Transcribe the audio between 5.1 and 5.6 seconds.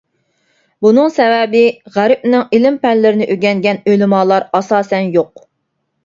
يوق.